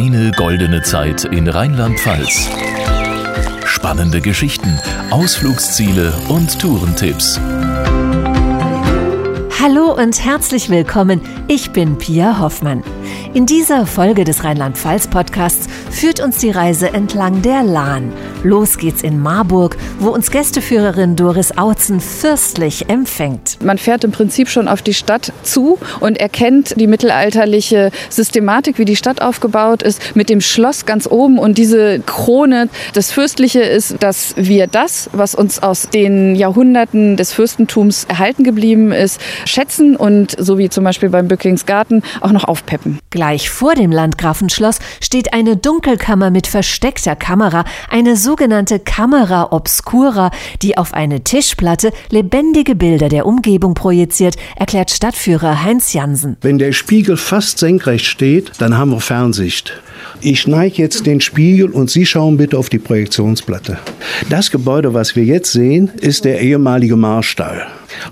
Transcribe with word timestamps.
Deine 0.00 0.30
goldene 0.30 0.80
Zeit 0.80 1.24
in 1.24 1.46
Rheinland-Pfalz. 1.46 2.48
Spannende 3.66 4.22
Geschichten, 4.22 4.80
Ausflugsziele 5.10 6.14
und 6.30 6.58
Tourentipps. 6.58 7.38
Hallo 9.62 9.94
und 9.94 10.24
herzlich 10.24 10.70
willkommen. 10.70 11.20
Ich 11.48 11.72
bin 11.72 11.98
Pia 11.98 12.38
Hoffmann. 12.38 12.82
In 13.32 13.46
dieser 13.46 13.86
Folge 13.86 14.24
des 14.24 14.42
Rheinland-Pfalz-Podcasts 14.42 15.68
führt 15.90 16.18
uns 16.18 16.38
die 16.38 16.50
Reise 16.50 16.92
entlang 16.92 17.42
der 17.42 17.62
Lahn. 17.62 18.12
Los 18.42 18.76
geht's 18.76 19.02
in 19.02 19.20
Marburg, 19.20 19.76
wo 19.98 20.10
uns 20.10 20.30
Gästeführerin 20.30 21.14
Doris 21.14 21.56
Autzen 21.56 22.00
fürstlich 22.00 22.88
empfängt. 22.88 23.58
Man 23.62 23.78
fährt 23.78 24.02
im 24.02 24.12
Prinzip 24.12 24.48
schon 24.48 24.66
auf 24.66 24.82
die 24.82 24.94
Stadt 24.94 25.32
zu 25.42 25.78
und 26.00 26.18
erkennt 26.18 26.74
die 26.80 26.86
mittelalterliche 26.86 27.90
Systematik, 28.08 28.78
wie 28.78 28.84
die 28.84 28.96
Stadt 28.96 29.22
aufgebaut 29.22 29.82
ist, 29.82 30.16
mit 30.16 30.28
dem 30.28 30.40
Schloss 30.40 30.86
ganz 30.86 31.06
oben 31.06 31.38
und 31.38 31.58
diese 31.58 32.00
Krone. 32.00 32.68
Das 32.94 33.12
Fürstliche 33.12 33.60
ist, 33.60 34.02
dass 34.02 34.34
wir 34.36 34.66
das, 34.66 35.10
was 35.12 35.34
uns 35.34 35.62
aus 35.62 35.88
den 35.90 36.34
Jahrhunderten 36.34 37.16
des 37.16 37.32
Fürstentums 37.32 38.04
erhalten 38.04 38.42
geblieben 38.42 38.90
ist, 38.90 39.20
schätzen 39.44 39.96
und 39.96 40.34
so 40.38 40.58
wie 40.58 40.68
zum 40.68 40.84
Beispiel 40.84 41.10
beim 41.10 41.28
Bückingsgarten 41.28 42.02
auch 42.20 42.32
noch 42.32 42.44
aufpeppen. 42.44 42.99
Gleich 43.10 43.50
vor 43.50 43.74
dem 43.74 43.90
Landgrafenschloss 43.90 44.78
steht 45.00 45.32
eine 45.32 45.56
Dunkelkammer 45.56 46.30
mit 46.30 46.46
versteckter 46.46 47.16
Kamera, 47.16 47.64
eine 47.90 48.16
sogenannte 48.16 48.78
Camera 48.78 49.52
Obscura, 49.52 50.30
die 50.62 50.78
auf 50.78 50.94
eine 50.94 51.24
Tischplatte 51.24 51.92
lebendige 52.10 52.76
Bilder 52.76 53.08
der 53.08 53.26
Umgebung 53.26 53.74
projiziert, 53.74 54.36
erklärt 54.56 54.90
Stadtführer 54.90 55.64
Heinz 55.64 55.92
Jansen. 55.92 56.36
Wenn 56.40 56.58
der 56.58 56.72
Spiegel 56.72 57.16
fast 57.16 57.58
senkrecht 57.58 58.06
steht, 58.06 58.52
dann 58.58 58.78
haben 58.78 58.92
wir 58.92 59.00
Fernsicht. 59.00 59.80
Ich 60.20 60.46
neige 60.46 60.82
jetzt 60.82 61.06
den 61.06 61.20
Spiegel 61.20 61.70
und 61.70 61.90
Sie 61.90 62.06
schauen 62.06 62.36
bitte 62.36 62.58
auf 62.58 62.68
die 62.68 62.78
Projektionsplatte. 62.78 63.78
Das 64.28 64.50
Gebäude, 64.50 64.94
was 64.94 65.16
wir 65.16 65.24
jetzt 65.24 65.52
sehen, 65.52 65.90
ist 66.00 66.24
der 66.24 66.40
ehemalige 66.40 66.96
Marstall. 66.96 67.66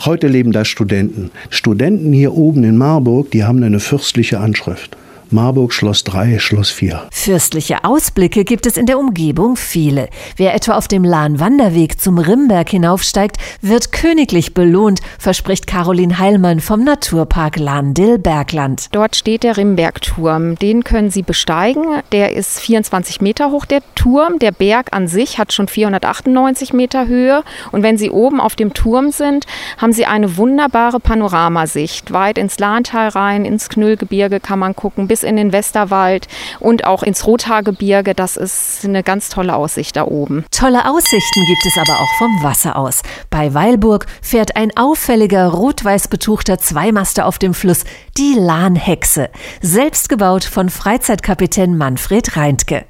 Heute 0.05 0.29
leben 0.29 0.53
da 0.53 0.65
Studenten. 0.65 1.31
Studenten 1.51 2.13
hier 2.13 2.35
oben 2.35 2.65
in 2.65 2.77
Marburg, 2.77 3.31
die 3.31 3.45
haben 3.45 3.63
eine 3.63 3.81
fürstliche 3.81 4.41
Anschrift. 4.41 4.97
Marburg 5.31 5.75
Schloss 5.75 6.05
3, 6.05 6.39
Schloss 6.39 6.71
4. 6.71 7.09
Fürstliche 7.11 7.85
Ausblicke 7.85 8.45
gibt 8.45 8.65
es 8.65 8.79
in 8.79 8.87
der 8.87 8.99
Umgebung 8.99 9.57
viele. 9.57 10.09
Wer 10.37 10.55
etwa 10.55 10.75
auf 10.75 10.89
dem 10.89 11.05
Lahn-Wanderweg 11.05 12.01
zum 12.01 12.17
Rimberg 12.17 12.71
hinaufsteigt, 12.71 13.37
wird 13.61 13.93
königlich 13.93 14.55
belohnt, 14.55 15.01
verspricht 15.19 15.67
Caroline 15.67 16.19
Heilmann 16.19 16.61
vom 16.61 16.83
Naturpark 16.83 17.59
Lahn-Dill-Bergland. 17.59 18.87
Dort 18.93 19.17
steht 19.17 19.43
der 19.43 19.59
Rimbergturm. 19.59 20.55
Den 20.57 20.83
können 20.83 21.11
Sie 21.11 21.23
besteigen. 21.23 21.85
Der 22.13 22.35
ist 22.35 22.59
24 22.61 23.21
Meter 23.21 23.51
hoch, 23.51 23.67
der 23.67 23.83
Turm. 23.95 24.39
Der 24.39 24.53
Berg 24.53 24.95
an 24.95 25.09
sich 25.09 25.39
hat 25.39 25.53
schon 25.53 25.69
498 25.69 26.73
Meter 26.73 27.07
Höhe. 27.07 27.43
Und 27.71 27.83
wenn 27.83 27.99
Sie 27.99 28.11
oben 28.11 28.41
auf 28.41 28.57
dem 28.57 28.73
Turm 28.73 29.11
sind, 29.11 29.47
haben 29.77 29.93
Sie 29.93 30.07
eine 30.07 30.39
wunderbare 30.39 31.01
Panoramasicht. 31.01 32.15
Weit 32.15 32.39
ins 32.39 32.59
Lahntal 32.59 33.09
rein, 33.09 33.45
ins 33.45 33.69
Knüllgebirge 33.69 34.41
kann 34.41 34.59
man 34.59 34.75
gucken, 34.75 35.07
bis 35.07 35.18
bis 35.19 35.29
in 35.29 35.37
den 35.37 35.53
Westerwald 35.53 36.29
und 36.61 36.85
auch 36.85 37.03
ins 37.03 37.27
Rothaargebirge. 37.27 38.15
Das 38.15 38.37
ist 38.37 38.85
eine 38.85 39.03
ganz 39.03 39.29
tolle 39.29 39.57
Aussicht 39.57 39.97
da 39.97 40.05
oben. 40.05 40.45
Tolle 40.51 40.89
Aussichten 40.89 41.45
gibt 41.47 41.67
es 41.67 41.79
aber 41.79 42.01
auch 42.01 42.15
vom 42.19 42.43
Wasser 42.43 42.77
aus. 42.77 43.03
Bei 43.31 43.55
Weilburg 43.55 44.07
fährt 44.23 44.57
ein 44.57 44.77
auffälliger 44.77 45.49
rot-weiß 45.49 46.09
betuchter 46.09 46.59
Zweimaster 46.59 47.27
auf 47.27 47.39
dem 47.39 47.55
Fluss, 47.55 47.85
die 48.17 48.35
Lahnhexe, 48.39 49.31
selbst 49.61 50.09
gebaut 50.09 50.45
von 50.45 50.69
Freizeitkapitän 50.69 51.77
Manfred 51.77 52.37
Reintke. 52.37 52.85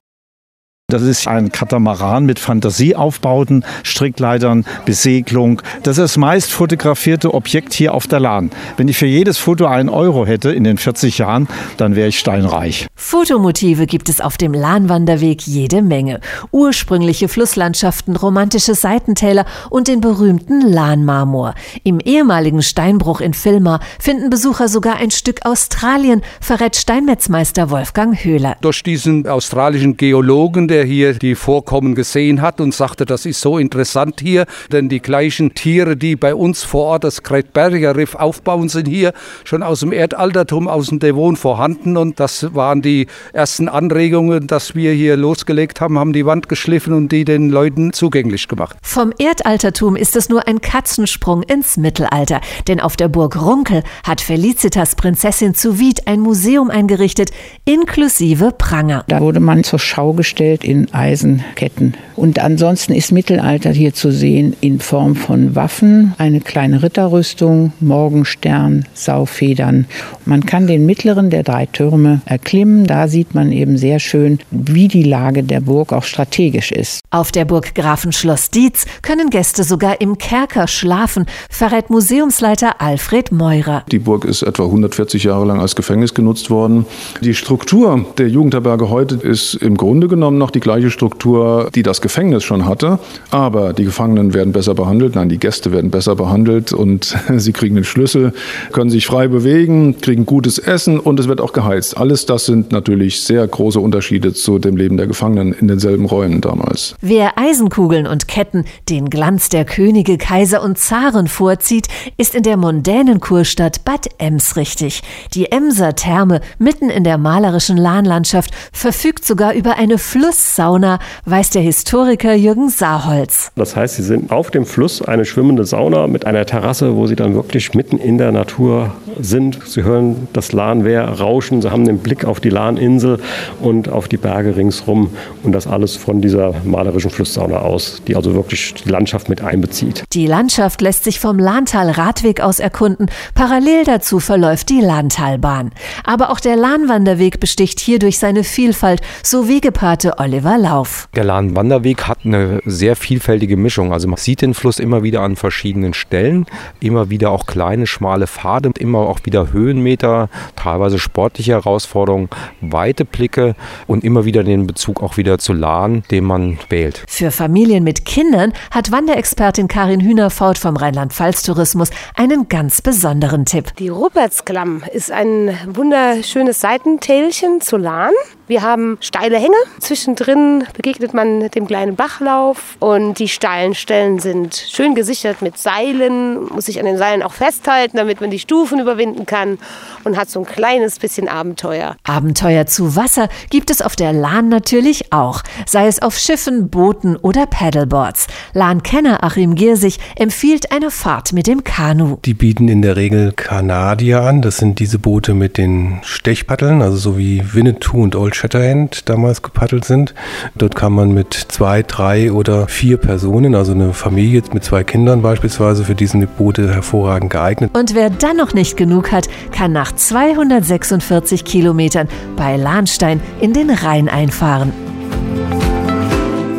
Das 0.90 1.02
ist 1.02 1.28
ein 1.28 1.52
Katamaran 1.52 2.24
mit 2.24 2.38
Fantasieaufbauten, 2.38 3.62
Strickleitern, 3.82 4.64
Besegelung. 4.86 5.60
Das 5.82 5.98
ist 5.98 6.02
das 6.02 6.16
meist 6.16 6.50
fotografierte 6.50 7.34
Objekt 7.34 7.74
hier 7.74 7.92
auf 7.92 8.06
der 8.06 8.20
Lahn. 8.20 8.50
Wenn 8.78 8.88
ich 8.88 8.96
für 8.96 9.04
jedes 9.04 9.36
Foto 9.36 9.66
einen 9.66 9.90
Euro 9.90 10.24
hätte 10.24 10.50
in 10.50 10.64
den 10.64 10.78
40 10.78 11.18
Jahren, 11.18 11.46
dann 11.76 11.94
wäre 11.94 12.08
ich 12.08 12.18
steinreich. 12.18 12.86
Fotomotive 12.94 13.84
gibt 13.84 14.08
es 14.08 14.22
auf 14.22 14.38
dem 14.38 14.54
Lahnwanderweg 14.54 15.42
jede 15.42 15.82
Menge. 15.82 16.20
Ursprüngliche 16.52 17.28
Flusslandschaften, 17.28 18.16
romantische 18.16 18.74
Seitentäler 18.74 19.44
und 19.68 19.88
den 19.88 20.00
berühmten 20.00 20.62
Lahnmarmor. 20.62 21.54
Im 21.84 22.00
ehemaligen 22.00 22.62
Steinbruch 22.62 23.20
in 23.20 23.34
Filma 23.34 23.80
finden 24.00 24.30
Besucher 24.30 24.68
sogar 24.68 24.96
ein 24.96 25.10
Stück 25.10 25.44
Australien, 25.44 26.22
verrät 26.40 26.76
Steinmetzmeister 26.76 27.68
Wolfgang 27.68 28.24
Höhler. 28.24 28.56
Durch 28.62 28.82
diesen 28.82 29.26
australischen 29.26 29.98
Geologen, 29.98 30.66
der 30.68 30.77
der 30.78 30.84
hier 30.84 31.14
die 31.14 31.34
Vorkommen 31.34 31.96
gesehen 31.96 32.40
hat 32.40 32.60
und 32.60 32.72
sagte, 32.72 33.04
das 33.04 33.26
ist 33.26 33.40
so 33.40 33.58
interessant 33.58 34.20
hier, 34.20 34.46
denn 34.70 34.88
die 34.88 35.00
gleichen 35.00 35.52
Tiere, 35.54 35.96
die 35.96 36.14
bei 36.14 36.36
uns 36.36 36.62
vor 36.62 36.84
Ort 36.84 37.02
das 37.02 37.24
Great 37.24 37.52
Barrier 37.52 37.96
Riff 37.96 38.14
aufbauen, 38.14 38.68
sind 38.68 38.86
hier 38.86 39.12
schon 39.42 39.64
aus 39.64 39.80
dem 39.80 39.92
Erdaltertum, 39.92 40.68
aus 40.68 40.86
dem 40.86 41.00
Devon 41.00 41.34
vorhanden 41.34 41.96
und 41.96 42.20
das 42.20 42.54
waren 42.54 42.80
die 42.80 43.08
ersten 43.32 43.68
Anregungen, 43.68 44.46
dass 44.46 44.76
wir 44.76 44.92
hier 44.92 45.16
losgelegt 45.16 45.80
haben, 45.80 45.98
haben 45.98 46.12
die 46.12 46.26
Wand 46.26 46.48
geschliffen 46.48 46.92
und 46.92 47.10
die 47.10 47.24
den 47.24 47.50
Leuten 47.50 47.92
zugänglich 47.92 48.46
gemacht. 48.46 48.76
Vom 48.80 49.12
Erdaltertum 49.18 49.96
ist 49.96 50.14
es 50.14 50.28
nur 50.28 50.46
ein 50.46 50.60
Katzensprung 50.60 51.42
ins 51.42 51.76
Mittelalter, 51.76 52.40
denn 52.68 52.78
auf 52.78 52.96
der 52.96 53.08
Burg 53.08 53.34
Runkel 53.34 53.82
hat 54.04 54.20
Felicitas 54.20 54.94
Prinzessin 54.94 55.56
zu 55.56 55.80
Wied 55.80 56.06
ein 56.06 56.20
Museum 56.20 56.70
eingerichtet, 56.70 57.30
inklusive 57.64 58.52
Pranger. 58.52 59.02
Da 59.08 59.20
wurde 59.20 59.40
man 59.40 59.64
zur 59.64 59.80
Schau 59.80 60.12
gestellt 60.12 60.67
in 60.68 60.92
Eisenketten. 60.92 61.94
Und 62.14 62.40
ansonsten 62.40 62.92
ist 62.92 63.10
Mittelalter 63.10 63.70
hier 63.70 63.94
zu 63.94 64.12
sehen 64.12 64.54
in 64.60 64.80
Form 64.80 65.16
von 65.16 65.54
Waffen, 65.54 66.14
eine 66.18 66.40
kleine 66.40 66.82
Ritterrüstung, 66.82 67.72
Morgenstern, 67.80 68.84
Saufedern. 68.92 69.86
Man 70.26 70.44
kann 70.44 70.66
den 70.66 70.84
mittleren 70.84 71.30
der 71.30 71.42
drei 71.42 71.64
Türme 71.64 72.20
erklimmen. 72.26 72.86
Da 72.86 73.08
sieht 73.08 73.34
man 73.34 73.50
eben 73.50 73.78
sehr 73.78 73.98
schön, 73.98 74.40
wie 74.50 74.88
die 74.88 75.04
Lage 75.04 75.42
der 75.42 75.60
Burg 75.60 75.92
auch 75.92 76.02
strategisch 76.02 76.70
ist. 76.70 77.00
Auf 77.10 77.32
der 77.32 77.46
Burg 77.46 77.74
Grafenschloss 77.74 78.50
Dietz 78.50 78.84
können 79.00 79.30
Gäste 79.30 79.64
sogar 79.64 80.02
im 80.02 80.18
Kerker 80.18 80.66
schlafen, 80.66 81.24
verrät 81.48 81.88
Museumsleiter 81.88 82.82
Alfred 82.82 83.32
Meurer. 83.32 83.84
Die 83.90 84.00
Burg 84.00 84.26
ist 84.26 84.42
etwa 84.42 84.64
140 84.64 85.24
Jahre 85.24 85.46
lang 85.46 85.60
als 85.60 85.76
Gefängnis 85.76 86.12
genutzt 86.12 86.50
worden. 86.50 86.84
Die 87.22 87.34
Struktur 87.34 88.04
der 88.18 88.28
Jugendherberge 88.28 88.90
heute 88.90 89.14
ist 89.14 89.54
im 89.54 89.78
Grunde 89.78 90.08
genommen 90.08 90.36
noch 90.36 90.50
die 90.50 90.57
die 90.58 90.60
gleiche 90.60 90.90
Struktur, 90.90 91.70
die 91.72 91.84
das 91.84 92.00
Gefängnis 92.00 92.42
schon 92.42 92.66
hatte. 92.66 92.98
Aber 93.30 93.72
die 93.72 93.84
Gefangenen 93.84 94.34
werden 94.34 94.52
besser 94.52 94.74
behandelt, 94.74 95.14
nein, 95.14 95.28
die 95.28 95.38
Gäste 95.38 95.70
werden 95.72 95.90
besser 95.90 96.16
behandelt 96.16 96.72
und 96.72 97.16
sie 97.36 97.52
kriegen 97.52 97.76
den 97.76 97.84
Schlüssel, 97.84 98.32
können 98.72 98.90
sich 98.90 99.06
frei 99.06 99.28
bewegen, 99.28 100.00
kriegen 100.00 100.26
gutes 100.26 100.58
Essen 100.58 100.98
und 100.98 101.20
es 101.20 101.28
wird 101.28 101.40
auch 101.40 101.52
geheizt. 101.52 101.96
Alles 101.96 102.26
das 102.26 102.46
sind 102.46 102.72
natürlich 102.72 103.22
sehr 103.22 103.46
große 103.46 103.78
Unterschiede 103.78 104.34
zu 104.34 104.58
dem 104.58 104.76
Leben 104.76 104.96
der 104.96 105.06
Gefangenen 105.06 105.52
in 105.52 105.68
denselben 105.68 106.06
Räumen 106.06 106.40
damals. 106.40 106.96
Wer 107.00 107.38
Eisenkugeln 107.38 108.08
und 108.08 108.26
Ketten, 108.26 108.64
den 108.88 109.10
Glanz 109.10 109.48
der 109.50 109.64
Könige, 109.64 110.18
Kaiser 110.18 110.62
und 110.62 110.76
Zaren 110.76 111.28
vorzieht, 111.28 111.86
ist 112.16 112.34
in 112.34 112.42
der 112.42 112.56
mondänen 112.56 113.20
Kurstadt 113.20 113.84
Bad 113.84 114.08
Ems 114.18 114.56
richtig. 114.56 115.02
Die 115.34 115.52
Emser 115.52 115.94
Therme, 115.94 116.40
mitten 116.58 116.90
in 116.90 117.04
der 117.04 117.16
malerischen 117.16 117.76
Lahnlandschaft, 117.76 118.50
verfügt 118.72 119.24
sogar 119.24 119.54
über 119.54 119.76
eine 119.76 119.98
Fluss 119.98 120.47
Sauna, 120.54 120.98
weiß 121.24 121.50
der 121.50 121.62
Historiker 121.62 122.34
Jürgen 122.34 122.68
Saarholz. 122.68 123.50
Das 123.56 123.76
heißt, 123.76 123.96
Sie 123.96 124.02
sind 124.02 124.30
auf 124.30 124.50
dem 124.50 124.66
Fluss 124.66 125.02
eine 125.02 125.24
schwimmende 125.24 125.64
Sauna 125.64 126.06
mit 126.06 126.26
einer 126.26 126.44
Terrasse, 126.46 126.96
wo 126.96 127.06
Sie 127.06 127.16
dann 127.16 127.34
wirklich 127.34 127.74
mitten 127.74 127.98
in 127.98 128.18
der 128.18 128.32
Natur 128.32 128.92
sind. 129.20 129.58
Sie 129.66 129.82
hören 129.82 130.28
das 130.32 130.52
Lahnwehr 130.52 131.04
rauschen, 131.04 131.62
Sie 131.62 131.70
haben 131.70 131.84
den 131.84 131.98
Blick 131.98 132.24
auf 132.24 132.40
die 132.40 132.50
Lahninsel 132.50 133.18
und 133.60 133.88
auf 133.88 134.08
die 134.08 134.16
Berge 134.16 134.56
ringsrum 134.56 135.10
und 135.42 135.52
das 135.52 135.66
alles 135.66 135.96
von 135.96 136.20
dieser 136.20 136.54
malerischen 136.64 137.10
Flusssauna 137.10 137.58
aus, 137.58 138.02
die 138.06 138.16
also 138.16 138.34
wirklich 138.34 138.74
die 138.74 138.88
Landschaft 138.88 139.28
mit 139.28 139.42
einbezieht. 139.42 140.04
Die 140.12 140.26
Landschaft 140.26 140.80
lässt 140.80 141.04
sich 141.04 141.20
vom 141.20 141.38
Lahntal-Radweg 141.38 142.40
aus 142.40 142.58
erkunden. 142.60 143.10
Parallel 143.34 143.84
dazu 143.84 144.20
verläuft 144.20 144.68
die 144.70 144.80
Lahntalbahn. 144.80 145.70
Aber 146.04 146.30
auch 146.30 146.40
der 146.40 146.56
Lahnwanderweg 146.56 147.40
besticht 147.40 147.80
hier 147.80 147.98
durch 147.98 148.18
seine 148.18 148.44
Vielfalt, 148.44 149.00
so 149.22 149.48
Wegepate 149.48 150.18
Oliver 150.18 150.37
Oliver 150.38 150.56
Lauf. 150.56 151.08
Der 151.16 151.24
Lahn-Wanderweg 151.24 152.06
hat 152.06 152.18
eine 152.24 152.60
sehr 152.64 152.94
vielfältige 152.94 153.56
Mischung. 153.56 153.92
Also 153.92 154.06
man 154.06 154.18
sieht 154.18 154.40
den 154.40 154.54
Fluss 154.54 154.78
immer 154.78 155.02
wieder 155.02 155.22
an 155.22 155.34
verschiedenen 155.34 155.94
Stellen, 155.94 156.46
immer 156.78 157.10
wieder 157.10 157.32
auch 157.32 157.46
kleine, 157.46 157.88
schmale 157.88 158.28
Pfade, 158.28 158.70
immer 158.78 159.00
auch 159.00 159.18
wieder 159.24 159.52
Höhenmeter, 159.52 160.28
teilweise 160.54 161.00
sportliche 161.00 161.54
Herausforderungen, 161.54 162.28
weite 162.60 163.04
Blicke 163.04 163.56
und 163.88 164.04
immer 164.04 164.26
wieder 164.26 164.44
den 164.44 164.68
Bezug 164.68 165.02
auch 165.02 165.16
wieder 165.16 165.38
zu 165.38 165.52
Lahn, 165.52 166.04
den 166.12 166.22
man 166.22 166.58
wählt. 166.68 167.02
Für 167.08 167.32
Familien 167.32 167.82
mit 167.82 168.04
Kindern 168.04 168.52
hat 168.70 168.92
Wanderexpertin 168.92 169.66
Karin 169.66 170.00
Hühnerfaut 170.00 170.56
vom 170.56 170.76
Rheinland-Pfalz-Tourismus 170.76 171.90
einen 172.14 172.48
ganz 172.48 172.80
besonderen 172.80 173.44
Tipp. 173.44 173.74
Die 173.80 173.88
Rupertsklamm 173.88 174.84
ist 174.92 175.10
ein 175.10 175.50
wunderschönes 175.66 176.60
Seitentälchen 176.60 177.60
zu 177.60 177.76
Lahn. 177.76 178.12
Wir 178.48 178.62
haben 178.62 178.96
steile 179.00 179.36
Hänge. 179.36 179.58
Zwischendrin 179.78 180.64
begegnet 180.74 181.12
man 181.12 181.50
dem 181.50 181.66
kleinen 181.66 181.96
Bachlauf 181.96 182.78
und 182.80 183.18
die 183.18 183.28
steilen 183.28 183.74
Stellen 183.74 184.20
sind 184.20 184.56
schön 184.56 184.94
gesichert 184.94 185.42
mit 185.42 185.58
Seilen, 185.58 186.44
muss 186.46 186.64
sich 186.64 186.80
an 186.80 186.86
den 186.86 186.96
Seilen 186.96 187.22
auch 187.22 187.34
festhalten, 187.34 187.98
damit 187.98 188.22
man 188.22 188.30
die 188.30 188.38
Stufen 188.38 188.80
überwinden 188.80 189.26
kann 189.26 189.58
und 190.04 190.16
hat 190.16 190.30
so 190.30 190.40
ein 190.40 190.46
kleines 190.46 190.98
bisschen 190.98 191.28
Abenteuer. 191.28 191.96
Abenteuer 192.04 192.64
zu 192.64 192.96
Wasser 192.96 193.28
gibt 193.50 193.70
es 193.70 193.82
auf 193.82 193.96
der 193.96 194.14
Lahn 194.14 194.48
natürlich 194.48 195.12
auch, 195.12 195.42
sei 195.66 195.86
es 195.86 196.00
auf 196.00 196.16
Schiffen, 196.16 196.70
Booten 196.70 197.16
oder 197.16 197.44
Paddleboards. 197.44 198.28
Lahn-Kenner 198.54 199.22
Achim 199.24 199.56
Giersig 199.56 199.98
empfiehlt 200.16 200.72
eine 200.72 200.90
Fahrt 200.90 201.34
mit 201.34 201.46
dem 201.48 201.64
Kanu. 201.64 202.16
Die 202.24 202.32
bieten 202.32 202.68
in 202.68 202.80
der 202.80 202.96
Regel 202.96 203.32
Kanadier 203.32 204.22
an. 204.22 204.40
Das 204.40 204.56
sind 204.56 204.78
diese 204.78 204.98
Boote 204.98 205.34
mit 205.34 205.58
den 205.58 206.00
Stechpaddeln, 206.02 206.80
also 206.80 206.96
so 206.96 207.18
wie 207.18 207.42
Winnetou 207.52 208.02
und 208.02 208.16
Old 208.16 208.37
Shatterhand 208.38 209.08
damals 209.08 209.42
gepaddelt 209.42 209.84
sind. 209.84 210.14
Dort 210.54 210.76
kann 210.76 210.92
man 210.92 211.12
mit 211.12 211.34
zwei, 211.34 211.82
drei 211.82 212.32
oder 212.32 212.68
vier 212.68 212.96
Personen, 212.96 213.56
also 213.56 213.72
eine 213.72 213.92
Familie 213.92 214.42
mit 214.52 214.62
zwei 214.62 214.84
Kindern 214.84 215.22
beispielsweise, 215.22 215.84
für 215.84 215.96
diese 215.96 216.18
Boote 216.26 216.72
hervorragend 216.72 217.32
geeignet. 217.32 217.76
Und 217.76 217.94
wer 217.94 218.10
dann 218.10 218.36
noch 218.36 218.54
nicht 218.54 218.76
genug 218.76 219.10
hat, 219.10 219.28
kann 219.50 219.72
nach 219.72 219.90
246 219.92 221.44
Kilometern 221.44 222.06
bei 222.36 222.56
Lahnstein 222.56 223.20
in 223.40 223.52
den 223.52 223.70
Rhein 223.70 224.08
einfahren. 224.08 224.72